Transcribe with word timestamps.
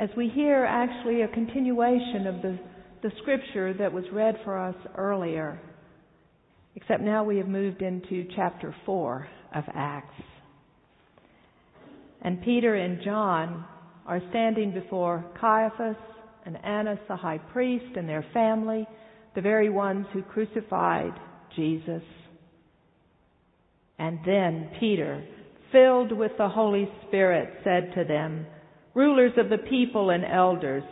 as 0.00 0.08
we 0.16 0.28
hear 0.28 0.64
actually 0.64 1.20
a 1.20 1.28
continuation 1.28 2.26
of 2.26 2.40
the, 2.40 2.58
the 3.02 3.12
scripture 3.20 3.74
that 3.74 3.92
was 3.92 4.04
read 4.10 4.34
for 4.44 4.58
us 4.58 4.74
earlier. 4.96 5.60
Except 6.74 7.02
now 7.02 7.22
we 7.22 7.36
have 7.36 7.46
moved 7.46 7.82
into 7.82 8.26
chapter 8.34 8.74
4 8.86 9.28
of 9.54 9.64
Acts. 9.74 10.22
And 12.22 12.42
Peter 12.42 12.76
and 12.76 13.02
John 13.04 13.66
are 14.06 14.22
standing 14.30 14.72
before 14.72 15.22
Caiaphas 15.38 15.96
and 16.46 16.56
Annas 16.64 16.98
the 17.06 17.16
high 17.16 17.38
priest 17.52 17.94
and 17.96 18.08
their 18.08 18.24
family, 18.32 18.88
the 19.34 19.42
very 19.42 19.68
ones 19.68 20.06
who 20.14 20.22
crucified 20.22 21.12
Jesus. 21.54 22.02
And 23.98 24.18
then 24.24 24.70
Peter, 24.80 25.22
filled 25.70 26.12
with 26.12 26.32
the 26.38 26.48
Holy 26.48 26.88
Spirit, 27.06 27.50
said 27.64 27.92
to 27.94 28.04
them, 28.04 28.46
Rulers 28.94 29.32
of 29.36 29.48
the 29.50 29.58
people 29.58 30.10
and 30.10 30.24
elders, 30.24 30.82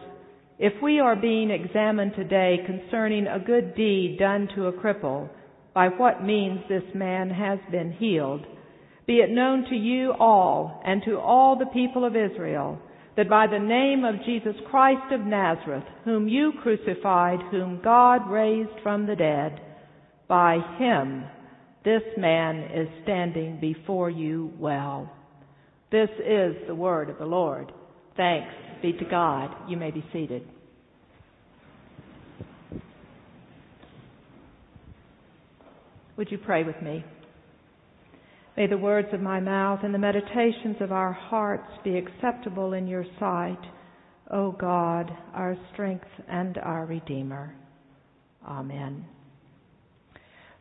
if 0.58 0.72
we 0.82 1.00
are 1.00 1.16
being 1.16 1.50
examined 1.50 2.12
today 2.14 2.58
concerning 2.64 3.26
a 3.26 3.40
good 3.40 3.74
deed 3.74 4.18
done 4.20 4.48
to 4.54 4.66
a 4.66 4.72
cripple, 4.72 5.28
by 5.74 5.88
what 5.88 6.22
means 6.22 6.60
this 6.68 6.94
man 6.94 7.28
has 7.30 7.58
been 7.72 7.92
healed, 7.92 8.46
be 9.06 9.14
it 9.14 9.30
known 9.30 9.64
to 9.68 9.74
you 9.74 10.12
all 10.12 10.80
and 10.84 11.02
to 11.04 11.18
all 11.18 11.58
the 11.58 11.66
people 11.66 12.04
of 12.04 12.14
Israel 12.14 12.78
that 13.16 13.28
by 13.28 13.48
the 13.48 13.58
name 13.58 14.04
of 14.04 14.24
Jesus 14.24 14.54
Christ 14.70 15.12
of 15.12 15.22
Nazareth, 15.22 15.82
whom 16.04 16.28
you 16.28 16.52
crucified, 16.62 17.40
whom 17.50 17.80
God 17.82 18.30
raised 18.30 18.80
from 18.84 19.06
the 19.06 19.16
dead, 19.16 19.60
by 20.28 20.58
him 20.78 21.24
this 21.84 22.02
man 22.16 22.70
is 22.72 22.86
standing 23.02 23.58
before 23.60 24.08
you 24.08 24.52
well. 24.56 25.10
This 25.90 26.10
is 26.24 26.54
the 26.68 26.76
word 26.76 27.10
of 27.10 27.18
the 27.18 27.26
Lord. 27.26 27.72
Thanks 28.18 28.52
be 28.82 28.92
to 28.94 29.04
God. 29.04 29.54
You 29.68 29.76
may 29.76 29.92
be 29.92 30.04
seated. 30.12 30.42
Would 36.16 36.32
you 36.32 36.38
pray 36.38 36.64
with 36.64 36.82
me? 36.82 37.04
May 38.56 38.66
the 38.66 38.76
words 38.76 39.06
of 39.12 39.20
my 39.20 39.38
mouth 39.38 39.80
and 39.84 39.94
the 39.94 39.98
meditations 39.98 40.78
of 40.80 40.90
our 40.90 41.12
hearts 41.12 41.68
be 41.84 41.96
acceptable 41.96 42.72
in 42.72 42.88
your 42.88 43.04
sight, 43.20 43.60
O 44.32 44.50
God, 44.50 45.12
our 45.32 45.56
strength 45.72 46.08
and 46.28 46.58
our 46.58 46.86
Redeemer. 46.86 47.54
Amen. 48.44 49.04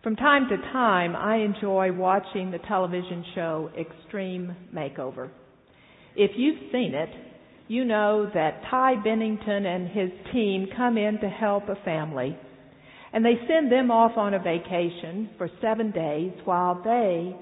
From 0.04 0.16
time 0.16 0.48
to 0.50 0.58
time, 0.72 1.16
I 1.16 1.38
enjoy 1.38 1.92
watching 1.92 2.52
the 2.52 2.60
television 2.68 3.26
show 3.34 3.72
Extreme 3.76 4.56
Makeover. 4.72 5.32
If 6.16 6.32
you've 6.36 6.72
seen 6.72 6.94
it, 6.94 7.10
you 7.68 7.86
know 7.86 8.30
that 8.34 8.62
Ty 8.70 8.96
Pennington 9.04 9.66
and 9.66 9.88
his 9.90 10.10
team 10.32 10.68
come 10.76 10.98
in 10.98 11.20
to 11.20 11.30
help 11.30 11.70
a 11.70 11.84
family. 11.84 12.38
And 13.14 13.26
they 13.26 13.36
send 13.48 13.72
them 13.72 13.92
off 13.92 14.18
on 14.18 14.34
a 14.34 14.40
vacation 14.40 15.30
for 15.38 15.50
seven 15.62 15.92
days 15.92 16.34
while 16.46 16.82
they 16.84 17.36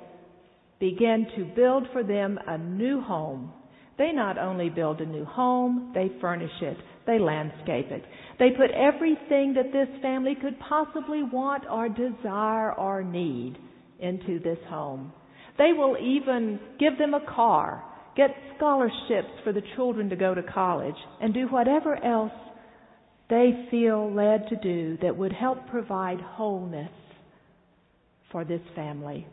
begin 0.79 1.27
to 1.35 1.45
build 1.55 1.87
for 1.91 2.03
them 2.03 2.39
a 2.47 2.57
new 2.57 3.01
home. 3.01 3.51
They 3.97 4.11
not 4.11 4.37
only 4.37 4.69
build 4.69 4.99
a 5.01 5.05
new 5.05 5.25
home, 5.25 5.91
they 5.93 6.11
furnish 6.19 6.61
it, 6.61 6.77
they 7.07 7.17
landscape 7.17 7.91
it. 7.91 8.03
They 8.39 8.49
put 8.49 8.71
everything 8.71 9.53
that 9.55 9.71
this 9.71 9.87
family 10.01 10.35
could 10.39 10.59
possibly 10.59 11.23
want 11.23 11.63
or 11.69 11.87
desire 11.87 12.73
or 12.73 13.03
need 13.03 13.57
into 13.99 14.39
this 14.39 14.59
home. 14.67 15.13
They 15.57 15.71
will 15.71 15.97
even 15.97 16.59
give 16.79 16.97
them 16.97 17.13
a 17.13 17.25
car, 17.33 17.83
get 18.15 18.29
scholarships 18.55 19.29
for 19.43 19.51
the 19.51 19.61
children 19.75 20.09
to 20.09 20.15
go 20.15 20.33
to 20.33 20.43
college, 20.43 20.95
and 21.21 21.33
do 21.33 21.47
whatever 21.47 21.95
else 22.03 22.31
they 23.29 23.67
feel 23.71 24.13
led 24.13 24.47
to 24.49 24.55
do 24.55 24.97
that 25.01 25.17
would 25.17 25.33
help 25.33 25.67
provide 25.67 26.19
wholeness 26.21 26.91
for 28.31 28.45
this 28.45 28.61
family. 28.75 29.27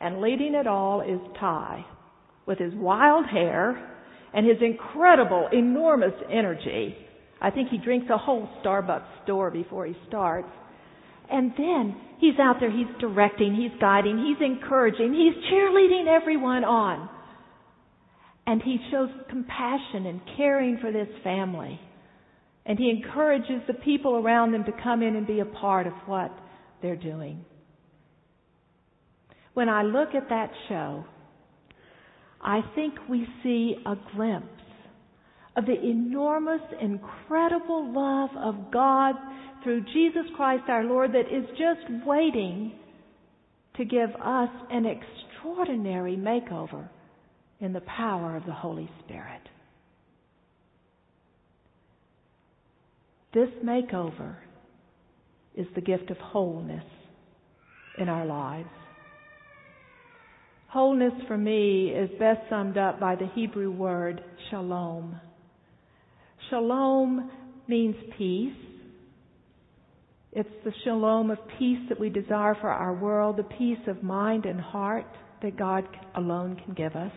And 0.00 0.20
leading 0.20 0.54
it 0.54 0.66
all 0.66 1.00
is 1.00 1.20
Ty, 1.38 1.86
with 2.46 2.58
his 2.58 2.74
wild 2.74 3.26
hair 3.26 3.90
and 4.34 4.46
his 4.46 4.58
incredible, 4.60 5.48
enormous 5.52 6.14
energy. 6.30 6.96
I 7.40 7.50
think 7.50 7.68
he 7.68 7.78
drinks 7.78 8.10
a 8.10 8.18
whole 8.18 8.48
Starbucks 8.64 9.22
store 9.22 9.50
before 9.50 9.86
he 9.86 9.94
starts. 10.08 10.48
And 11.30 11.52
then 11.56 11.96
he's 12.18 12.38
out 12.40 12.56
there, 12.60 12.70
he's 12.70 12.88
directing, 13.00 13.54
he's 13.54 13.78
guiding, 13.80 14.18
he's 14.18 14.44
encouraging, 14.44 15.14
he's 15.14 15.52
cheerleading 15.52 16.06
everyone 16.08 16.64
on. 16.64 17.08
And 18.46 18.62
he 18.62 18.78
shows 18.90 19.08
compassion 19.30 20.06
and 20.06 20.20
caring 20.36 20.78
for 20.80 20.92
this 20.92 21.08
family. 21.22 21.80
And 22.66 22.78
he 22.78 22.90
encourages 22.90 23.62
the 23.66 23.74
people 23.74 24.16
around 24.16 24.52
them 24.52 24.64
to 24.64 24.72
come 24.82 25.02
in 25.02 25.16
and 25.16 25.26
be 25.26 25.40
a 25.40 25.44
part 25.44 25.86
of 25.86 25.92
what 26.06 26.30
they're 26.82 26.96
doing. 26.96 27.44
When 29.54 29.68
I 29.68 29.82
look 29.82 30.14
at 30.14 30.28
that 30.28 30.50
show, 30.68 31.04
I 32.42 32.60
think 32.74 32.94
we 33.08 33.26
see 33.42 33.76
a 33.86 33.94
glimpse 34.14 34.48
of 35.56 35.66
the 35.66 35.80
enormous, 35.80 36.60
incredible 36.80 37.92
love 37.92 38.30
of 38.36 38.72
God 38.72 39.14
through 39.62 39.82
Jesus 39.92 40.24
Christ 40.36 40.64
our 40.68 40.84
Lord 40.84 41.12
that 41.12 41.32
is 41.32 41.46
just 41.50 42.04
waiting 42.04 42.72
to 43.76 43.84
give 43.84 44.10
us 44.10 44.50
an 44.70 44.84
extraordinary 44.84 46.16
makeover 46.16 46.88
in 47.64 47.72
the 47.72 47.80
power 47.80 48.36
of 48.36 48.44
the 48.44 48.52
Holy 48.52 48.90
Spirit. 49.02 49.40
This 53.32 53.48
makeover 53.64 54.36
is 55.56 55.66
the 55.74 55.80
gift 55.80 56.10
of 56.10 56.18
wholeness 56.18 56.84
in 57.96 58.10
our 58.10 58.26
lives. 58.26 58.68
Wholeness 60.68 61.14
for 61.26 61.38
me 61.38 61.88
is 61.88 62.10
best 62.18 62.40
summed 62.50 62.76
up 62.76 63.00
by 63.00 63.14
the 63.14 63.28
Hebrew 63.34 63.70
word 63.70 64.20
shalom. 64.50 65.18
Shalom 66.50 67.30
means 67.66 67.96
peace. 68.18 68.52
It's 70.32 70.48
the 70.64 70.72
shalom 70.84 71.30
of 71.30 71.38
peace 71.58 71.78
that 71.88 71.98
we 71.98 72.10
desire 72.10 72.56
for 72.60 72.68
our 72.68 72.92
world, 72.92 73.38
the 73.38 73.56
peace 73.56 73.78
of 73.86 74.02
mind 74.02 74.44
and 74.44 74.60
heart 74.60 75.06
that 75.40 75.56
God 75.56 75.84
alone 76.14 76.60
can 76.62 76.74
give 76.74 76.94
us. 76.94 77.12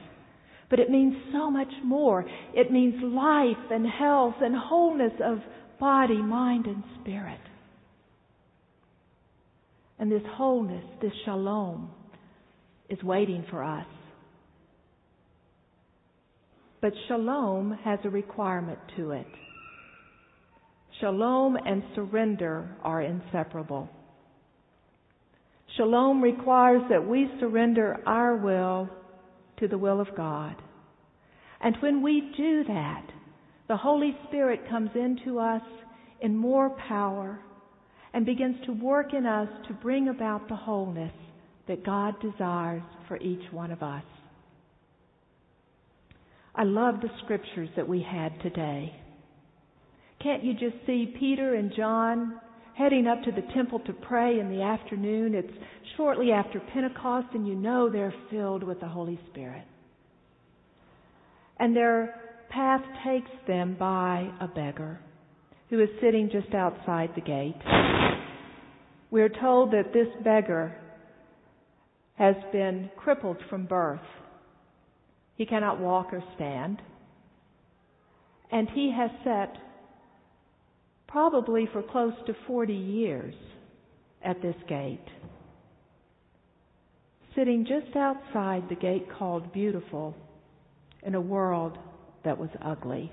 But 0.70 0.80
it 0.80 0.90
means 0.90 1.16
so 1.32 1.50
much 1.50 1.72
more. 1.84 2.26
It 2.54 2.72
means 2.72 2.96
life 3.02 3.72
and 3.72 3.86
health 3.88 4.36
and 4.42 4.56
wholeness 4.56 5.14
of 5.24 5.40
body, 5.80 6.18
mind, 6.18 6.66
and 6.66 6.84
spirit. 7.02 7.40
And 10.00 10.12
this 10.12 10.22
wholeness, 10.26 10.84
this 11.02 11.12
shalom, 11.26 11.90
is 12.90 13.02
waiting 13.04 13.46
for 13.50 13.64
us. 13.64 13.86
But 16.82 16.94
shalom 17.08 17.78
has 17.84 18.00
a 18.04 18.10
requirement 18.10 18.80
to 18.98 19.12
it. 19.12 19.28
Shalom 21.00 21.56
and 21.56 21.84
surrender 21.96 22.76
are 22.84 23.02
inseparable. 23.02 23.90
Shalom 25.76 26.22
requires 26.22 26.82
that 26.90 27.08
we 27.08 27.28
surrender 27.40 27.98
our 28.06 28.36
will 28.36 28.90
to 29.59 29.68
the 29.68 29.78
will 29.78 30.00
of 30.00 30.16
God. 30.16 30.56
And 31.62 31.75
when 31.81 32.01
we 32.03 32.31
do 32.38 32.63
that, 32.66 33.06
the 33.68 33.78
Holy 33.78 34.16
Spirit 34.28 34.69
comes 34.69 34.91
into 34.95 35.40
us 35.40 35.62
in 36.22 36.35
more 36.35 36.69
power 36.88 37.40
and 38.13 38.25
begins 38.25 38.56
to 38.66 38.72
work 38.72 39.13
in 39.13 39.25
us 39.25 39.50
to 39.68 39.73
bring 39.73 40.07
about 40.07 40.47
the 40.47 40.56
wholeness 40.56 41.13
that 41.68 41.85
God 41.85 42.16
desires 42.22 42.84
for 43.07 43.18
each 43.18 43.51
one 43.51 43.72
of 43.72 43.84
us. 43.84 44.03
I 46.56 46.63
love 46.63 47.01
the 47.01 47.09
scriptures 47.24 47.69
that 47.75 47.88
we 47.88 48.01
had 48.01 48.39
today. 48.42 48.95
Can't 50.24 50.44
you 50.44 50.53
just 50.53 50.75
see 50.88 51.13
Peter 51.19 51.53
and 51.53 51.71
John 51.75 52.39
heading 52.77 53.07
up 53.07 53.24
to 53.24 53.31
the 53.31 53.41
temple 53.53 53.79
to 53.79 53.94
pray 53.94 54.39
in 54.39 54.50
the 54.50 54.62
afternoon? 54.62 55.33
It's 55.33 55.53
shortly 55.97 56.31
after 56.31 56.59
Pentecost, 56.74 57.27
and 57.33 57.47
you 57.47 57.56
know 57.56 57.89
they're 57.89 58.13
filled 58.29 58.63
with 58.63 58.79
the 58.79 58.88
Holy 58.88 59.19
Spirit. 59.31 59.63
And 61.59 61.75
their 61.75 62.21
path 62.50 62.81
takes 63.06 63.31
them 63.47 63.75
by 63.79 64.29
a 64.39 64.47
beggar 64.47 65.00
who 65.69 65.81
is 65.81 65.89
sitting 66.01 66.29
just 66.31 66.53
outside 66.53 67.09
the 67.15 67.21
gate. 67.21 67.56
We're 69.09 69.29
told 69.29 69.71
that 69.71 69.91
this 69.94 70.07
beggar 70.24 70.75
has 72.15 72.35
been 72.51 72.89
crippled 72.95 73.38
from 73.50 73.65
birth. 73.65 74.00
He 75.35 75.45
cannot 75.45 75.79
walk 75.79 76.13
or 76.13 76.24
stand. 76.35 76.81
And 78.51 78.68
he 78.74 78.94
has 78.95 79.12
sat 79.24 79.57
probably 81.07 81.68
for 81.71 81.81
close 81.81 82.13
to 82.25 82.33
40 82.45 82.74
years 82.74 83.33
at 84.24 84.42
this 84.42 84.56
gate. 84.68 85.06
Sitting 87.36 87.65
just 87.65 87.95
outside 87.95 88.63
the 88.69 88.75
gate 88.75 89.07
called 89.18 89.54
Beautiful 89.54 90.15
in 91.04 91.15
a 91.15 91.21
world 91.21 91.77
that 92.25 92.38
was 92.38 92.50
ugly. 92.62 93.12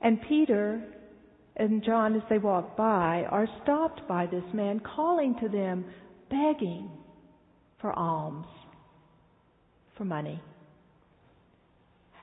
And 0.00 0.18
Peter 0.28 0.82
and 1.56 1.84
John, 1.84 2.16
as 2.16 2.22
they 2.30 2.38
walk 2.38 2.76
by, 2.76 3.24
are 3.30 3.46
stopped 3.62 4.08
by 4.08 4.26
this 4.26 4.44
man 4.54 4.80
calling 4.80 5.36
to 5.42 5.48
them, 5.48 5.84
begging 6.30 6.90
for 7.80 7.92
alms, 7.92 8.46
for 9.96 10.04
money. 10.04 10.40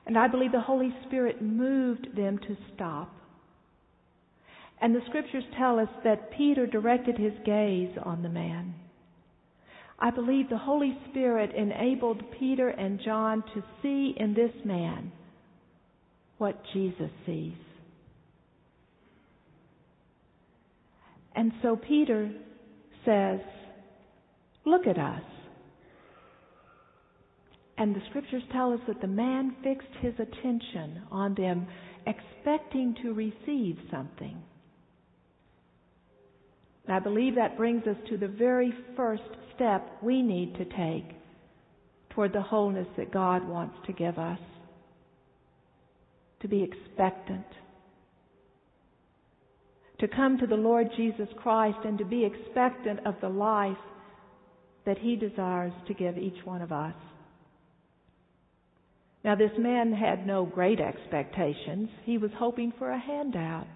And 0.06 0.18
I 0.18 0.26
believe 0.26 0.52
the 0.52 0.60
Holy 0.60 0.92
Spirit 1.06 1.40
moved 1.40 2.08
them 2.16 2.38
to 2.38 2.56
stop. 2.74 3.14
And 4.80 4.94
the 4.94 5.00
scriptures 5.08 5.44
tell 5.56 5.78
us 5.78 5.88
that 6.04 6.30
Peter 6.36 6.66
directed 6.66 7.18
his 7.18 7.32
gaze 7.44 7.96
on 8.04 8.22
the 8.22 8.28
man. 8.28 8.74
I 9.98 10.10
believe 10.10 10.48
the 10.48 10.58
Holy 10.58 10.96
Spirit 11.10 11.54
enabled 11.54 12.22
Peter 12.38 12.68
and 12.68 13.00
John 13.04 13.42
to 13.54 13.64
see 13.82 14.14
in 14.16 14.34
this 14.34 14.52
man 14.64 15.10
what 16.38 16.60
Jesus 16.72 17.10
sees. 17.26 17.52
And 21.34 21.52
so 21.62 21.76
Peter 21.76 22.30
says, 23.04 23.40
Look 24.64 24.86
at 24.86 24.98
us. 24.98 25.22
And 27.78 27.94
the 27.94 28.02
scriptures 28.10 28.42
tell 28.52 28.72
us 28.72 28.80
that 28.86 29.00
the 29.00 29.06
man 29.06 29.56
fixed 29.62 29.88
his 30.00 30.14
attention 30.14 31.02
on 31.10 31.34
them, 31.34 31.66
expecting 32.06 32.94
to 33.02 33.14
receive 33.14 33.78
something. 33.90 34.42
And 36.88 36.96
I 36.96 37.00
believe 37.00 37.34
that 37.34 37.58
brings 37.58 37.86
us 37.86 37.98
to 38.08 38.16
the 38.16 38.28
very 38.28 38.72
first 38.96 39.22
step 39.54 39.86
we 40.02 40.22
need 40.22 40.54
to 40.54 40.64
take 40.64 41.14
toward 42.08 42.32
the 42.32 42.40
wholeness 42.40 42.88
that 42.96 43.12
God 43.12 43.46
wants 43.46 43.76
to 43.86 43.92
give 43.92 44.18
us. 44.18 44.38
To 46.40 46.48
be 46.48 46.62
expectant. 46.62 47.44
To 50.00 50.08
come 50.08 50.38
to 50.38 50.46
the 50.46 50.54
Lord 50.54 50.88
Jesus 50.96 51.28
Christ 51.36 51.76
and 51.84 51.98
to 51.98 52.06
be 52.06 52.24
expectant 52.24 53.00
of 53.04 53.16
the 53.20 53.28
life 53.28 53.76
that 54.86 54.96
He 54.96 55.14
desires 55.14 55.74
to 55.88 55.94
give 55.94 56.16
each 56.16 56.42
one 56.46 56.62
of 56.62 56.72
us. 56.72 56.94
Now, 59.24 59.34
this 59.34 59.50
man 59.58 59.92
had 59.92 60.26
no 60.26 60.46
great 60.46 60.80
expectations. 60.80 61.90
He 62.04 62.16
was 62.16 62.30
hoping 62.38 62.72
for 62.78 62.90
a 62.90 62.98
handout. 62.98 63.66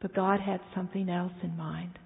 But 0.00 0.14
God 0.14 0.40
had 0.40 0.60
something 0.74 1.08
else 1.08 1.32
in 1.42 1.56
mind. 1.56 1.98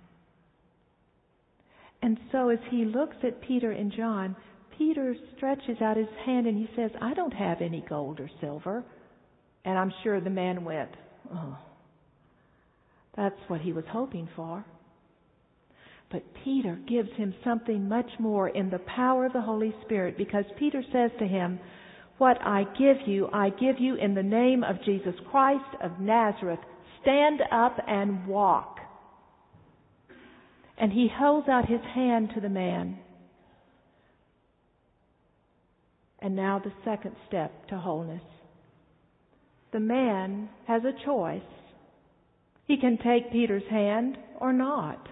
And 2.02 2.18
so, 2.32 2.48
as 2.48 2.58
he 2.70 2.84
looks 2.84 3.16
at 3.22 3.42
Peter 3.42 3.70
and 3.70 3.92
John, 3.96 4.34
Peter 4.76 5.14
stretches 5.36 5.80
out 5.80 5.96
his 5.96 6.08
hand 6.24 6.46
and 6.46 6.58
he 6.58 6.68
says, 6.74 6.90
I 7.00 7.14
don't 7.14 7.34
have 7.34 7.60
any 7.60 7.84
gold 7.88 8.18
or 8.18 8.30
silver. 8.40 8.84
And 9.64 9.78
I'm 9.78 9.92
sure 10.02 10.20
the 10.20 10.30
man 10.30 10.64
went, 10.64 10.90
Oh, 11.32 11.58
that's 13.16 13.38
what 13.46 13.60
he 13.60 13.72
was 13.72 13.84
hoping 13.90 14.28
for. 14.34 14.64
But 16.10 16.24
Peter 16.44 16.78
gives 16.88 17.10
him 17.16 17.34
something 17.44 17.88
much 17.88 18.10
more 18.18 18.48
in 18.48 18.68
the 18.68 18.80
power 18.80 19.26
of 19.26 19.32
the 19.32 19.40
Holy 19.40 19.74
Spirit 19.84 20.18
because 20.18 20.44
Peter 20.58 20.82
says 20.92 21.10
to 21.18 21.26
him, 21.26 21.58
What 22.18 22.38
I 22.42 22.64
give 22.78 23.06
you, 23.06 23.28
I 23.32 23.50
give 23.50 23.78
you 23.78 23.94
in 23.94 24.14
the 24.14 24.22
name 24.22 24.64
of 24.64 24.82
Jesus 24.84 25.14
Christ 25.30 25.76
of 25.82 26.00
Nazareth. 26.00 26.58
Stand 27.02 27.40
up 27.50 27.76
and 27.86 28.26
walk. 28.26 28.78
And 30.78 30.92
he 30.92 31.08
holds 31.12 31.48
out 31.48 31.68
his 31.68 31.80
hand 31.94 32.30
to 32.34 32.40
the 32.40 32.48
man. 32.48 32.98
And 36.20 36.36
now 36.36 36.60
the 36.64 36.72
second 36.84 37.16
step 37.28 37.68
to 37.68 37.78
wholeness. 37.78 38.22
The 39.72 39.80
man 39.80 40.48
has 40.66 40.82
a 40.84 41.04
choice. 41.04 41.40
He 42.66 42.76
can 42.76 42.98
take 42.98 43.32
Peter's 43.32 43.68
hand 43.68 44.16
or 44.40 44.52
not. 44.52 45.08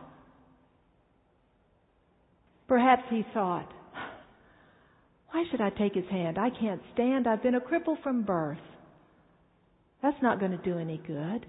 Perhaps 2.69 3.03
he 3.11 3.25
thought, 3.35 3.73
why 5.33 5.45
should 5.51 5.61
I 5.61 5.71
take 5.71 5.95
his 5.95 6.09
hand? 6.11 6.39
I 6.39 6.51
can't 6.51 6.81
stand. 6.95 7.27
I've 7.27 7.43
been 7.43 7.55
a 7.55 7.61
cripple 7.61 8.01
from 8.03 8.23
birth. 8.23 8.59
That's 10.03 10.21
not 10.23 10.39
going 10.39 10.53
to 10.53 10.59
do 10.59 10.79
any 10.79 11.01
good. 11.07 11.47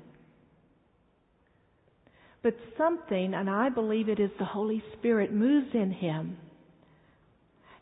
But 2.43 2.55
something, 2.77 3.33
and 3.33 3.49
I 3.49 3.69
believe 3.69 4.09
it 4.09 4.19
is 4.19 4.31
the 4.39 4.45
Holy 4.45 4.83
Spirit, 4.97 5.31
moves 5.31 5.69
in 5.73 5.91
him. 5.91 6.37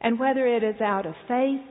And 0.01 0.19
whether 0.19 0.45
it 0.45 0.63
is 0.63 0.81
out 0.81 1.05
of 1.05 1.13
faith, 1.27 1.61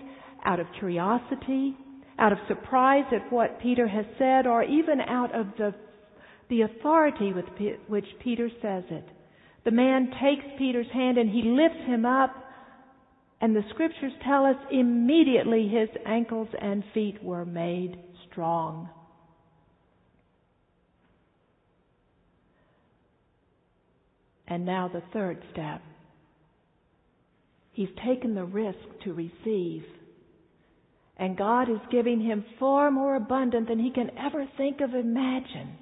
out 0.44 0.61
of 0.61 0.67
curiosity, 0.79 1.76
out 2.19 2.32
of 2.32 2.38
surprise 2.49 3.05
at 3.12 3.32
what 3.32 3.61
Peter 3.61 3.87
has 3.87 4.06
said, 4.19 4.46
or 4.46 4.62
even 4.62 5.00
out 5.00 5.35
of 5.35 5.46
the, 5.58 5.75
the 6.49 6.62
authority 6.62 7.32
with 7.32 7.44
which 7.88 8.06
Peter 8.23 8.49
says 8.62 8.85
it, 8.90 9.05
the 9.64 9.70
man 9.70 10.11
takes 10.23 10.44
Peter's 10.56 10.90
hand 10.93 11.19
and 11.19 11.29
he 11.29 11.43
lifts 11.43 11.87
him 11.87 12.06
up. 12.06 12.35
And 13.40 13.55
the 13.55 13.62
scriptures 13.70 14.12
tell 14.25 14.44
us 14.46 14.56
immediately 14.70 15.69
his 15.69 15.88
ankles 16.06 16.49
and 16.61 16.82
feet 16.93 17.23
were 17.23 17.44
made 17.44 17.99
strong. 18.31 18.88
And 24.49 24.65
now 24.65 24.91
the 24.93 25.03
third 25.12 25.43
step. 25.53 25.83
He's 27.73 27.89
taken 28.05 28.35
the 28.35 28.45
risk 28.45 28.79
to 29.05 29.12
receive. 29.12 29.85
And 31.19 31.37
God 31.37 31.71
is 31.71 31.79
giving 31.93 32.21
him 32.21 32.45
far 32.59 32.91
more 32.91 33.15
abundant 33.17 33.69
than 33.69 33.79
he 33.79 33.93
can 33.93 34.11
ever 34.19 34.47
think 34.56 34.81
of, 34.81 34.95
imagine. 34.95 35.77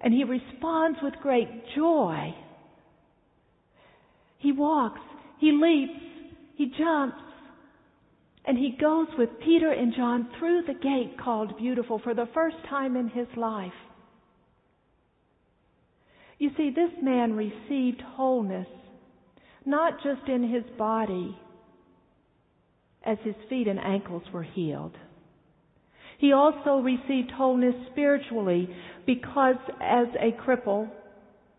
And 0.00 0.14
he 0.14 0.24
responds 0.24 0.98
with 1.02 1.14
great 1.22 1.48
joy. 1.76 2.34
He 4.38 4.52
walks, 4.52 5.00
he 5.38 5.52
leaps, 5.52 6.00
he 6.56 6.72
jumps, 6.78 7.22
and 8.46 8.56
he 8.56 8.76
goes 8.80 9.08
with 9.18 9.28
Peter 9.44 9.70
and 9.70 9.92
John 9.94 10.28
through 10.38 10.62
the 10.66 10.74
gate 10.74 11.16
called 11.22 11.58
Beautiful 11.58 12.00
for 12.02 12.14
the 12.14 12.28
first 12.32 12.56
time 12.70 12.96
in 12.96 13.08
his 13.08 13.28
life. 13.36 13.72
You 16.40 16.48
see, 16.56 16.70
this 16.70 16.90
man 17.02 17.34
received 17.34 18.00
wholeness, 18.00 18.66
not 19.66 20.02
just 20.02 20.26
in 20.26 20.42
his 20.50 20.64
body, 20.78 21.38
as 23.04 23.18
his 23.22 23.34
feet 23.50 23.68
and 23.68 23.78
ankles 23.78 24.22
were 24.32 24.42
healed. 24.42 24.96
He 26.18 26.32
also 26.32 26.78
received 26.78 27.30
wholeness 27.30 27.74
spiritually 27.92 28.70
because 29.04 29.56
as 29.82 30.06
a 30.18 30.32
cripple, 30.42 30.88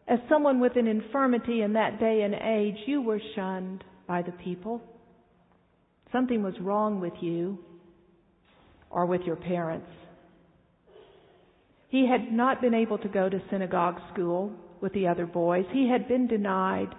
as 0.07 0.17
someone 0.27 0.59
with 0.59 0.75
an 0.75 0.87
infirmity 0.87 1.61
in 1.61 1.73
that 1.73 1.99
day 1.99 2.23
and 2.23 2.33
age, 2.33 2.77
you 2.87 3.03
were 3.03 3.21
shunned 3.35 3.83
by 4.07 4.23
the 4.23 4.31
people. 4.31 4.81
Something 6.11 6.41
was 6.41 6.55
wrong 6.59 6.99
with 6.99 7.13
you 7.21 7.59
or 8.89 9.05
with 9.05 9.21
your 9.27 9.35
parents. 9.35 9.89
He 11.89 12.07
had 12.07 12.31
not 12.31 12.61
been 12.61 12.73
able 12.73 12.97
to 12.97 13.07
go 13.07 13.29
to 13.29 13.39
synagogue 13.51 13.99
school 14.11 14.51
with 14.81 14.93
the 14.93 15.07
other 15.07 15.25
boys. 15.25 15.65
He 15.71 15.87
had 15.87 16.07
been 16.07 16.27
denied 16.27 16.89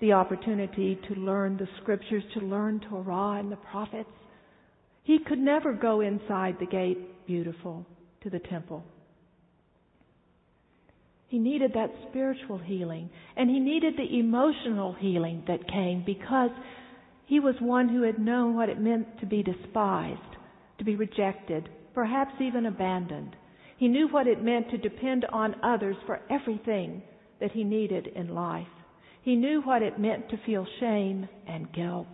the 0.00 0.12
opportunity 0.12 0.98
to 1.08 1.14
learn 1.14 1.56
the 1.56 1.68
scriptures, 1.80 2.22
to 2.34 2.40
learn 2.40 2.80
Torah 2.88 3.40
and 3.40 3.50
the 3.50 3.56
prophets. 3.56 4.10
He 5.02 5.18
could 5.26 5.38
never 5.38 5.72
go 5.72 6.00
inside 6.00 6.56
the 6.60 6.66
gate 6.66 7.26
beautiful 7.26 7.86
to 8.22 8.30
the 8.30 8.38
temple. 8.38 8.84
He 11.28 11.38
needed 11.38 11.72
that 11.74 11.90
spiritual 12.10 12.58
healing 12.58 13.10
and 13.36 13.50
he 13.50 13.58
needed 13.58 13.94
the 13.96 14.18
emotional 14.18 14.92
healing 14.92 15.42
that 15.48 15.68
came 15.68 16.04
because 16.04 16.50
he 17.26 17.40
was 17.40 17.54
one 17.60 17.88
who 17.88 18.02
had 18.02 18.18
known 18.18 18.54
what 18.54 18.68
it 18.68 18.80
meant 18.80 19.18
to 19.20 19.26
be 19.26 19.42
despised, 19.42 20.20
to 20.78 20.84
be 20.84 20.96
rejected, 20.96 21.68
perhaps 21.94 22.32
even 22.40 22.66
abandoned. 22.66 23.34
He 23.78 23.88
knew 23.88 24.08
what 24.08 24.26
it 24.26 24.42
meant 24.42 24.70
to 24.70 24.78
depend 24.78 25.24
on 25.32 25.56
others 25.62 25.96
for 26.06 26.20
everything 26.30 27.02
that 27.40 27.52
he 27.52 27.64
needed 27.64 28.08
in 28.08 28.34
life. 28.34 28.66
He 29.22 29.36
knew 29.36 29.62
what 29.62 29.82
it 29.82 29.98
meant 29.98 30.28
to 30.30 30.36
feel 30.44 30.66
shame 30.80 31.28
and 31.46 31.72
guilt. 31.72 32.06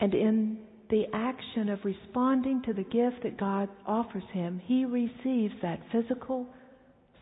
And 0.00 0.14
in 0.14 0.58
the 0.90 1.04
action 1.14 1.70
of 1.70 1.84
responding 1.84 2.62
to 2.66 2.74
the 2.74 2.82
gift 2.82 3.22
that 3.22 3.38
God 3.38 3.68
offers 3.86 4.24
him, 4.32 4.60
he 4.64 4.84
receives 4.84 5.54
that 5.62 5.80
physical, 5.90 6.46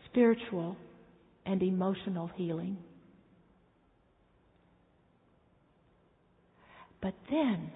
spiritual, 0.09 0.75
and 1.45 1.63
emotional 1.63 2.29
healing. 2.35 2.77
But 7.01 7.13
then, 7.29 7.71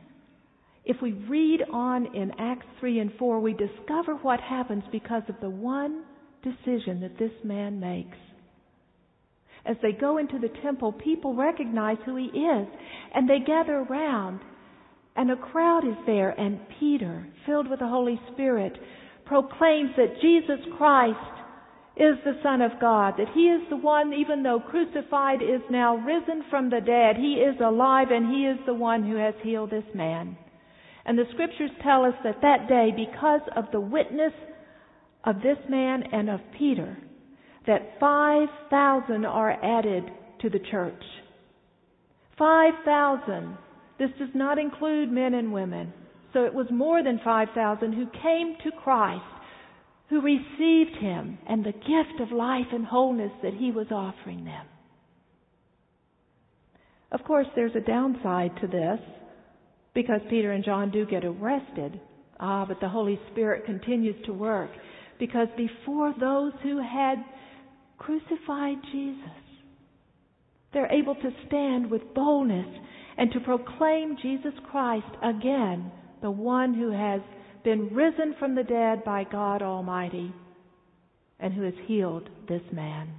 if 0.85 1.01
we 1.01 1.11
read 1.11 1.61
on 1.71 2.15
in 2.15 2.31
Acts 2.39 2.65
3 2.79 2.99
and 2.99 3.11
4, 3.19 3.39
we 3.39 3.53
discover 3.53 4.15
what 4.15 4.39
happens 4.39 4.83
because 4.91 5.23
of 5.27 5.35
the 5.41 5.49
one 5.49 6.03
decision 6.51 7.01
that 7.01 7.17
this 7.17 7.31
man 7.43 7.79
makes. 7.79 8.17
as 9.65 9.75
they 9.81 9.91
go 9.91 10.17
into 10.17 10.39
the 10.39 10.51
temple, 10.61 10.93
people 10.93 11.35
recognize 11.35 11.97
who 12.05 12.15
he 12.15 12.25
is 12.25 12.67
and 13.13 13.29
they 13.29 13.39
gather 13.39 13.79
around 13.79 14.39
and 15.17 15.31
a 15.31 15.35
crowd 15.35 15.83
is 15.85 15.97
there 16.05 16.29
and 16.29 16.59
Peter, 16.79 17.27
filled 17.45 17.69
with 17.69 17.79
the 17.79 17.87
Holy 17.87 18.21
Spirit, 18.31 18.73
proclaims 19.25 19.89
that 19.97 20.21
Jesus 20.21 20.59
Christ 20.77 21.37
is 21.97 22.15
the 22.23 22.39
Son 22.43 22.61
of 22.61 22.79
God, 22.79 23.15
that 23.17 23.33
He 23.33 23.49
is 23.49 23.61
the 23.69 23.77
one, 23.77 24.13
even 24.13 24.43
though 24.43 24.59
crucified, 24.59 25.41
is 25.41 25.61
now 25.71 25.97
risen 25.97 26.43
from 26.51 26.69
the 26.69 26.79
dead. 26.79 27.17
He 27.17 27.41
is 27.41 27.55
alive 27.59 28.09
and 28.11 28.27
He 28.27 28.45
is 28.45 28.59
the 28.67 28.75
one 28.75 29.03
who 29.03 29.15
has 29.17 29.33
healed 29.41 29.71
this 29.71 29.89
man. 29.95 30.37
And 31.05 31.17
the 31.17 31.25
scriptures 31.33 31.71
tell 31.83 32.05
us 32.05 32.13
that 32.23 32.41
that 32.41 32.67
day, 32.69 32.91
because 32.95 33.41
of 33.55 33.65
the 33.71 33.81
witness 33.81 34.33
of 35.27 35.41
this 35.41 35.57
man 35.69 36.03
and 36.13 36.29
of 36.29 36.39
Peter, 36.57 36.97
that 37.67 37.99
5,000 37.99 39.25
are 39.25 39.51
added 39.51 40.05
to 40.41 40.49
the 40.49 40.61
church. 40.71 41.03
5,000. 42.39 43.57
This 43.99 44.09
does 44.17 44.29
not 44.33 44.57
include 44.57 45.11
men 45.11 45.33
and 45.33 45.51
women. 45.51 45.91
So 46.31 46.45
it 46.45 46.53
was 46.53 46.67
more 46.71 47.03
than 47.03 47.19
5,000 47.25 47.91
who 47.91 48.05
came 48.21 48.55
to 48.63 48.71
Christ, 48.81 49.21
who 50.09 50.21
received 50.21 50.95
Him 51.01 51.37
and 51.49 51.61
the 51.61 51.73
gift 51.73 52.21
of 52.21 52.31
life 52.31 52.67
and 52.71 52.85
wholeness 52.85 53.31
that 53.43 53.53
He 53.53 53.71
was 53.71 53.87
offering 53.91 54.45
them. 54.45 54.65
Of 57.11 57.25
course, 57.25 57.47
there's 57.53 57.75
a 57.75 57.81
downside 57.81 58.51
to 58.61 58.67
this 58.67 58.99
because 59.93 60.21
Peter 60.29 60.53
and 60.53 60.63
John 60.63 60.89
do 60.89 61.05
get 61.05 61.25
arrested. 61.25 61.99
Ah, 62.39 62.65
but 62.65 62.79
the 62.79 62.87
Holy 62.87 63.19
Spirit 63.31 63.65
continues 63.65 64.15
to 64.25 64.31
work 64.31 64.69
because 65.19 65.47
before 65.57 66.13
those 66.19 66.53
who 66.63 66.77
had 66.77 67.17
crucified 67.97 68.77
Jesus. 68.91 69.19
They're 70.73 70.91
able 70.91 71.15
to 71.15 71.29
stand 71.47 71.89
with 71.89 72.13
boldness 72.13 72.67
and 73.17 73.31
to 73.31 73.39
proclaim 73.39 74.17
Jesus 74.21 74.53
Christ 74.69 75.05
again, 75.23 75.91
the 76.21 76.31
one 76.31 76.73
who 76.73 76.91
has 76.91 77.21
been 77.63 77.93
risen 77.93 78.35
from 78.37 78.55
the 78.55 78.63
dead 78.63 79.03
by 79.03 79.23
God 79.23 79.61
Almighty 79.61 80.31
and 81.39 81.53
who 81.53 81.63
has 81.63 81.73
healed 81.85 82.29
this 82.47 82.61
man. 82.71 83.09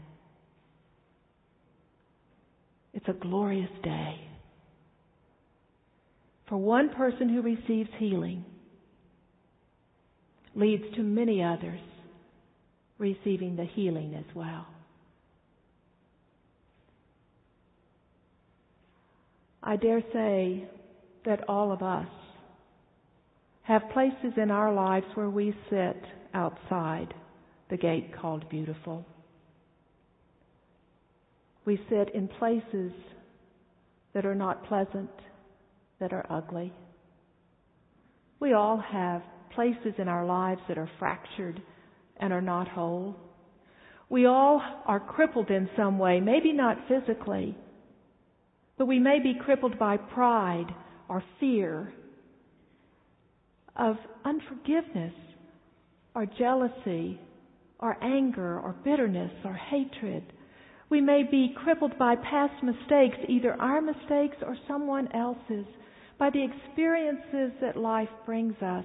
It's 2.94 3.08
a 3.08 3.12
glorious 3.12 3.70
day. 3.82 4.20
For 6.48 6.56
one 6.56 6.90
person 6.90 7.28
who 7.28 7.42
receives 7.42 7.90
healing 7.98 8.44
leads 10.58 10.82
to 10.96 11.02
many 11.02 11.42
others 11.42 11.80
receiving 12.98 13.54
the 13.54 13.64
healing 13.64 14.14
as 14.14 14.34
well. 14.34 14.66
I 19.62 19.76
dare 19.76 20.02
say 20.12 20.68
that 21.24 21.48
all 21.48 21.70
of 21.70 21.82
us 21.82 22.08
have 23.62 23.82
places 23.92 24.32
in 24.36 24.50
our 24.50 24.72
lives 24.72 25.06
where 25.14 25.30
we 25.30 25.54
sit 25.70 26.02
outside 26.34 27.14
the 27.70 27.76
gate 27.76 28.10
called 28.20 28.48
beautiful. 28.48 29.04
We 31.64 31.78
sit 31.88 32.14
in 32.14 32.28
places 32.28 32.92
that 34.14 34.26
are 34.26 34.34
not 34.34 34.66
pleasant, 34.66 35.10
that 36.00 36.12
are 36.12 36.26
ugly. 36.30 36.72
We 38.40 38.54
all 38.54 38.78
have 38.78 39.22
places 39.58 39.92
in 39.98 40.06
our 40.06 40.24
lives 40.24 40.60
that 40.68 40.78
are 40.78 40.88
fractured 41.00 41.60
and 42.18 42.32
are 42.32 42.40
not 42.40 42.68
whole. 42.68 43.16
We 44.08 44.24
all 44.24 44.62
are 44.86 45.00
crippled 45.00 45.50
in 45.50 45.68
some 45.76 45.98
way, 45.98 46.20
maybe 46.20 46.52
not 46.52 46.76
physically, 46.86 47.58
but 48.76 48.86
we 48.86 49.00
may 49.00 49.18
be 49.20 49.34
crippled 49.44 49.76
by 49.76 49.96
pride 49.96 50.72
or 51.08 51.24
fear 51.40 51.92
of 53.74 53.96
unforgiveness 54.24 55.14
or 56.14 56.24
jealousy 56.38 57.20
or 57.80 57.96
anger 58.00 58.60
or 58.60 58.76
bitterness 58.84 59.32
or 59.44 59.54
hatred. 59.54 60.22
We 60.88 61.00
may 61.00 61.24
be 61.28 61.52
crippled 61.64 61.98
by 61.98 62.14
past 62.14 62.62
mistakes, 62.62 63.16
either 63.28 63.60
our 63.60 63.80
mistakes 63.80 64.36
or 64.46 64.56
someone 64.68 65.08
else's, 65.12 65.66
by 66.16 66.30
the 66.30 66.44
experiences 66.44 67.58
that 67.60 67.76
life 67.76 68.08
brings 68.24 68.54
us 68.62 68.84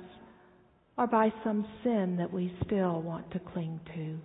or 0.98 1.08
by 1.08 1.34
some 1.44 1.66
sin 1.84 2.18
that 2.18 2.32
we 2.32 2.54
still 2.66 3.02
want 3.02 3.32
to 3.32 3.40
cling 3.40 3.80
to. 3.96 4.18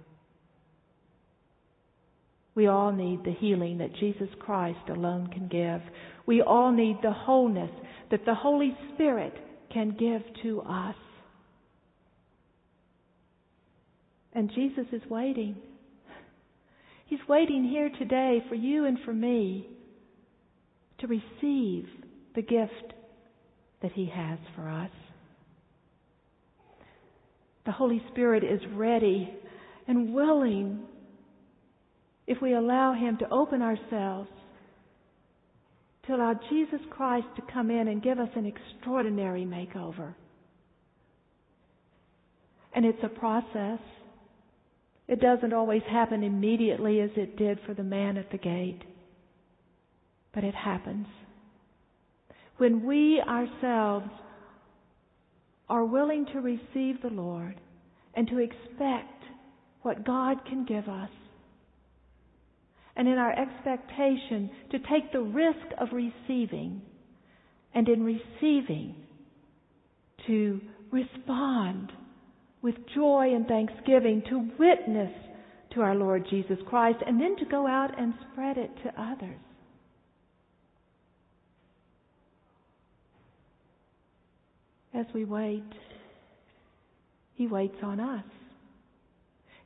We 2.55 2.67
all 2.67 2.93
need 2.93 3.25
the 3.25 3.35
healing 3.39 3.79
that 3.79 3.95
Jesus 4.01 4.29
Christ 4.41 4.89
alone 4.89 5.29
can 5.29 5.47
give. 5.49 5.81
We 6.27 6.43
all 6.43 6.73
need 6.73 6.99
the 7.03 7.13
wholeness 7.13 7.71
that 8.11 8.25
the 8.25 8.35
Holy 8.35 8.77
Spirit 8.95 9.33
can 9.73 9.91
give 9.91 10.23
to 10.43 10.61
us. 10.63 10.97
And 14.33 14.51
Jesus 14.55 14.87
is 14.93 15.03
waiting. 15.09 15.57
He's 17.07 17.21
waiting 17.29 17.65
here 17.65 17.91
today 17.99 18.43
for 18.49 18.55
you 18.55 18.85
and 18.85 18.99
for 19.05 19.15
me 19.15 19.69
to 20.99 21.07
receive 21.07 21.87
the 22.35 22.43
gift 22.43 22.93
that 23.83 23.93
He 23.93 24.11
has 24.13 24.39
for 24.55 24.69
us. 24.69 24.91
The 27.69 27.73
Holy 27.73 28.03
Spirit 28.13 28.45
is 28.45 28.63
ready 28.73 29.29
and 29.87 30.15
willing 30.15 30.81
if 32.27 32.41
we 32.41 32.55
allow 32.55 32.95
Him 32.95 33.19
to 33.19 33.29
open 33.31 33.61
ourselves 33.61 34.31
to 36.07 36.15
allow 36.15 36.33
Jesus 36.49 36.81
Christ 36.89 37.27
to 37.37 37.43
come 37.53 37.71
in 37.71 37.89
and 37.89 38.03
give 38.03 38.19
us 38.19 38.31
an 38.37 38.47
extraordinary 38.47 39.45
makeover. 39.45 40.15
And 42.75 42.87
it's 42.87 43.05
a 43.05 43.09
process. 43.11 43.81
It 45.07 45.21
doesn't 45.21 45.53
always 45.53 45.83
happen 45.91 46.23
immediately 46.23 47.03
as 47.03 47.11
it 47.17 47.37
did 47.37 47.59
for 47.67 47.75
the 47.75 47.85
man 47.85 48.17
at 48.17 48.33
the 48.33 48.39
gate, 48.39 48.81
but 50.33 50.43
it 50.43 50.55
happens. 50.55 51.07
When 52.57 52.87
we 52.87 53.21
ourselves 53.21 54.09
are 55.69 55.85
willing 55.85 56.27
to 56.33 56.41
receive 56.41 57.03
the 57.03 57.11
Lord 57.11 57.61
and 58.15 58.27
to 58.29 58.39
expect 58.39 59.23
what 59.83 60.05
God 60.05 60.39
can 60.47 60.65
give 60.65 60.89
us. 60.89 61.11
And 62.97 63.07
in 63.07 63.19
our 63.19 63.33
expectation, 63.33 64.51
to 64.73 64.79
take 64.79 65.13
the 65.13 65.21
risk 65.21 65.67
of 65.81 65.89
receiving, 65.93 66.83
and 67.75 67.89
in 67.89 68.03
receiving, 68.03 68.97
to 70.27 70.61
respond 70.91 71.93
with 72.61 72.75
joy 72.95 73.35
and 73.35 73.47
thanksgiving, 73.47 74.23
to 74.29 74.51
witness 74.59 75.13
to 75.75 75.81
our 75.81 75.95
Lord 75.95 76.27
Jesus 76.29 76.59
Christ, 76.69 76.99
and 77.07 77.21
then 77.21 77.37
to 77.37 77.45
go 77.45 77.69
out 77.69 77.97
and 77.99 78.15
spread 78.33 78.59
it 78.59 78.71
to 78.83 79.01
others. 79.01 79.39
As 84.95 85.07
we 85.15 85.25
wait, 85.25 85.65
He 87.35 87.47
waits 87.47 87.79
on 87.83 88.01
us. 88.01 88.25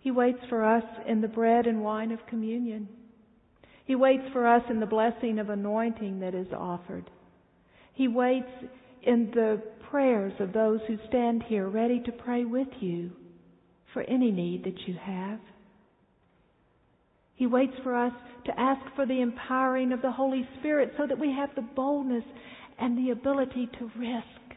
He 0.01 0.11
waits 0.11 0.41
for 0.49 0.65
us 0.65 0.85
in 1.07 1.21
the 1.21 1.29
bread 1.29 1.67
and 1.67 1.83
wine 1.83 2.11
of 2.11 2.27
communion. 2.27 2.89
He 3.85 3.95
waits 3.95 4.25
for 4.33 4.47
us 4.47 4.63
in 4.69 4.81
the 4.81 4.87
blessing 4.87 5.39
of 5.39 5.49
anointing 5.49 6.21
that 6.21 6.35
is 6.35 6.49
offered. 6.57 7.09
He 7.95 8.09
waits 8.09 8.51
in 9.03 9.31
the 9.33 9.63
prayers 9.91 10.33
of 10.41 10.53
those 10.53 10.81
who 10.87 10.97
stand 11.09 11.45
here 11.45 11.69
ready 11.69 12.01
to 12.01 12.13
pray 12.13 12.45
with 12.45 12.69
you 12.81 13.11
for 13.93 14.03
any 14.03 14.31
need 14.31 14.65
that 14.65 14.79
you 14.87 14.97
have. 15.01 15.39
He 17.35 17.47
waits 17.47 17.75
for 17.83 17.95
us 17.95 18.13
to 18.47 18.61
ask 18.61 18.81
for 18.95 19.07
the 19.07 19.21
empowering 19.21 19.93
of 19.93 20.03
the 20.03 20.11
Holy 20.11 20.49
Spirit 20.59 20.93
so 20.97 21.07
that 21.07 21.19
we 21.19 21.33
have 21.33 21.51
the 21.55 21.69
boldness 21.77 22.25
and 22.79 22.97
the 22.97 23.11
ability 23.11 23.69
to 23.79 23.91
risk 23.99 24.57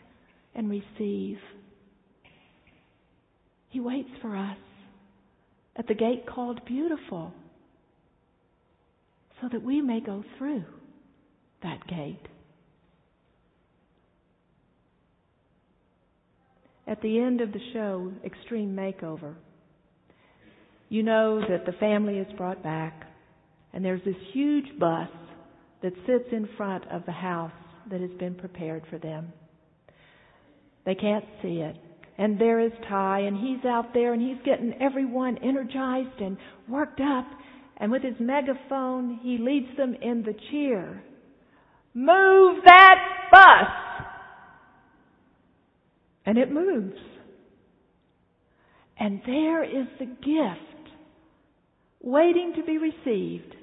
and 0.56 0.70
receive. 0.70 1.38
He 3.70 3.80
waits 3.80 4.10
for 4.22 4.36
us 4.36 4.58
at 5.76 5.88
the 5.88 5.94
gate 5.94 6.26
called 6.26 6.64
Beautiful 6.66 7.34
so 9.42 9.50
that 9.52 9.62
we 9.62 9.82
may 9.82 10.00
go 10.00 10.24
through 10.38 10.64
that 11.62 11.86
gate. 11.88 12.28
At 16.88 17.02
the 17.02 17.20
end 17.20 17.42
of 17.42 17.52
the 17.52 17.60
show, 17.74 18.12
Extreme 18.24 18.76
Makeover, 18.76 19.36
you 20.88 21.02
know 21.02 21.42
that 21.50 21.66
the 21.66 21.72
family 21.74 22.20
is 22.20 22.32
brought 22.38 22.62
back, 22.64 23.08
and 23.74 23.84
there's 23.84 24.04
this 24.06 24.16
huge 24.34 24.80
bus 24.80 25.10
that 25.82 25.94
sits 26.06 26.30
in 26.32 26.48
front 26.56 26.84
of 26.92 27.06
the 27.06 27.12
house 27.12 27.52
that 27.90 28.02
has 28.02 28.12
been 28.20 28.36
prepared 28.36 28.84
for 28.90 29.00
them. 29.00 29.34
They 30.86 30.96
can't 30.96 31.26
see 31.42 31.58
it. 31.62 31.76
And 32.18 32.40
there 32.40 32.60
is 32.60 32.72
Ty, 32.88 33.22
and 33.22 33.36
he's 33.36 33.66
out 33.66 33.94
there, 33.94 34.14
and 34.14 34.22
he's 34.22 34.42
getting 34.46 34.74
everyone 34.82 35.38
energized 35.44 36.22
and 36.22 36.38
worked 36.70 37.02
up. 37.02 37.26
and 37.78 37.92
with 37.92 38.04
his 38.04 38.16
megaphone, 38.22 39.20
he 39.22 39.38
leads 39.38 39.76
them 39.76 39.96
in 40.02 40.24
the 40.24 40.34
cheer. 40.50 41.04
Move 41.94 42.64
that 42.66 43.00
bus! 43.32 44.08
And 46.26 46.38
it 46.38 46.52
moves. 46.52 46.98
And 48.98 49.22
there 49.26 49.64
is 49.64 49.88
the 50.00 50.06
gift 50.06 50.90
waiting 52.02 52.54
to 52.56 52.64
be 52.64 52.78
received. 52.78 53.56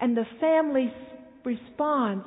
And 0.00 0.16
the 0.16 0.26
family's 0.40 0.90
responds. 1.44 2.26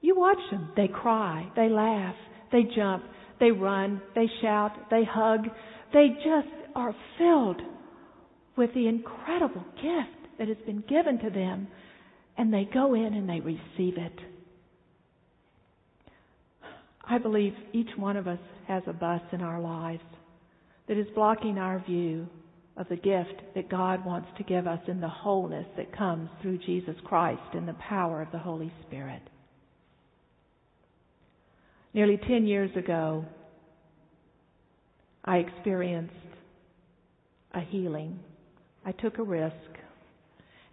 You 0.00 0.16
watch 0.16 0.38
them. 0.50 0.70
They 0.76 0.88
cry. 0.88 1.50
They 1.56 1.68
laugh. 1.68 2.14
They 2.52 2.62
jump. 2.74 3.04
They 3.40 3.50
run. 3.50 4.00
They 4.14 4.26
shout. 4.42 4.72
They 4.90 5.04
hug. 5.04 5.46
They 5.92 6.08
just 6.24 6.48
are 6.74 6.94
filled 7.18 7.60
with 8.56 8.72
the 8.74 8.88
incredible 8.88 9.64
gift 9.76 10.38
that 10.38 10.48
has 10.48 10.56
been 10.66 10.84
given 10.88 11.18
to 11.18 11.30
them. 11.30 11.68
And 12.36 12.52
they 12.52 12.68
go 12.72 12.94
in 12.94 13.14
and 13.14 13.28
they 13.28 13.40
receive 13.40 13.98
it. 13.98 14.18
I 17.10 17.18
believe 17.18 17.54
each 17.72 17.88
one 17.96 18.16
of 18.16 18.28
us 18.28 18.38
has 18.66 18.82
a 18.86 18.92
bus 18.92 19.22
in 19.32 19.40
our 19.40 19.60
lives 19.60 20.02
that 20.88 20.98
is 20.98 21.06
blocking 21.14 21.58
our 21.58 21.82
view 21.86 22.28
of 22.76 22.88
the 22.88 22.96
gift 22.96 23.42
that 23.54 23.70
God 23.70 24.04
wants 24.04 24.28
to 24.36 24.44
give 24.44 24.66
us 24.66 24.80
in 24.86 25.00
the 25.00 25.08
wholeness 25.08 25.66
that 25.76 25.96
comes 25.96 26.28
through 26.40 26.58
Jesus 26.58 26.94
Christ 27.04 27.54
in 27.54 27.66
the 27.66 27.76
power 27.88 28.22
of 28.22 28.30
the 28.30 28.38
Holy 28.38 28.72
Spirit. 28.86 29.22
Nearly 31.98 32.16
10 32.16 32.46
years 32.46 32.70
ago, 32.76 33.24
I 35.24 35.38
experienced 35.38 36.14
a 37.52 37.60
healing. 37.60 38.20
I 38.86 38.92
took 38.92 39.18
a 39.18 39.24
risk. 39.24 39.56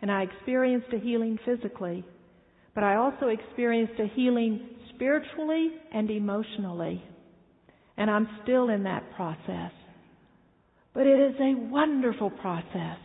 And 0.04 0.12
I 0.12 0.22
experienced 0.22 0.94
a 0.94 1.00
healing 1.00 1.40
physically, 1.44 2.06
but 2.76 2.84
I 2.84 2.98
also 2.98 3.30
experienced 3.30 4.00
a 4.00 4.06
healing 4.06 4.70
spiritually 4.94 5.72
and 5.92 6.12
emotionally. 6.12 7.04
And 7.98 8.12
I'm 8.12 8.30
still 8.44 8.70
in 8.70 8.84
that 8.84 9.16
process. 9.16 9.72
But 10.94 11.08
it 11.08 11.20
is 11.20 11.36
a 11.42 11.56
wonderful 11.72 12.30
process. 12.30 13.00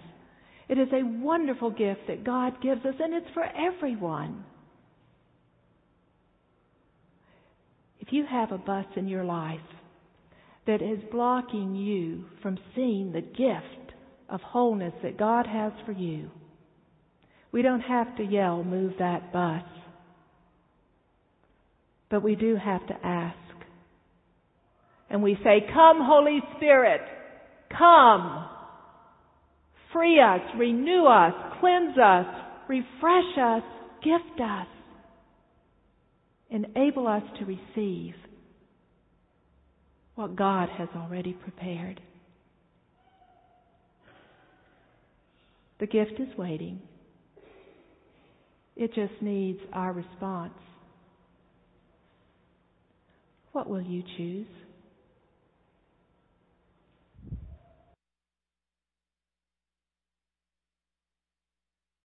It 0.68 0.76
is 0.76 0.88
a 0.92 1.06
wonderful 1.24 1.70
gift 1.70 2.00
that 2.08 2.22
God 2.22 2.60
gives 2.62 2.84
us, 2.84 2.96
and 3.00 3.14
it's 3.14 3.32
for 3.32 3.44
everyone. 3.44 4.44
You 8.10 8.24
have 8.30 8.52
a 8.52 8.58
bus 8.58 8.86
in 8.96 9.08
your 9.08 9.24
life 9.24 9.58
that 10.66 10.82
is 10.82 10.98
blocking 11.10 11.74
you 11.74 12.24
from 12.42 12.58
seeing 12.74 13.12
the 13.12 13.20
gift 13.20 13.94
of 14.28 14.40
wholeness 14.40 14.94
that 15.02 15.18
God 15.18 15.46
has 15.46 15.72
for 15.84 15.92
you, 15.92 16.30
we 17.52 17.62
don't 17.62 17.80
have 17.80 18.16
to 18.16 18.22
yell, 18.22 18.62
move 18.62 18.92
that 18.98 19.32
bus. 19.32 19.64
But 22.10 22.22
we 22.22 22.34
do 22.36 22.56
have 22.56 22.86
to 22.86 22.94
ask. 23.04 23.36
And 25.08 25.22
we 25.22 25.36
say, 25.42 25.66
Come, 25.72 25.98
Holy 26.00 26.40
Spirit. 26.56 27.00
Come. 27.76 28.46
Free 29.92 30.20
us, 30.20 30.40
renew 30.56 31.06
us, 31.06 31.32
cleanse 31.60 31.98
us, 31.98 32.26
refresh 32.68 33.38
us, 33.42 33.62
gift 34.04 34.40
us. 34.40 34.66
Enable 36.50 37.06
us 37.06 37.22
to 37.38 37.44
receive 37.44 38.14
what 40.16 40.36
God 40.36 40.68
has 40.76 40.88
already 40.96 41.32
prepared. 41.32 42.00
The 45.78 45.86
gift 45.86 46.18
is 46.18 46.28
waiting. 46.36 46.80
It 48.76 48.92
just 48.94 49.12
needs 49.20 49.60
our 49.72 49.92
response. 49.92 50.52
What 53.52 53.68
will 53.68 53.80
you 53.80 54.02
choose? 54.16 54.46